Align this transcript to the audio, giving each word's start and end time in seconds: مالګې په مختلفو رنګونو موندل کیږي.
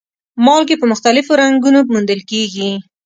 مالګې 0.45 0.75
په 0.79 0.85
مختلفو 0.91 1.31
رنګونو 1.41 1.79
موندل 1.91 2.21
کیږي. 2.31 2.71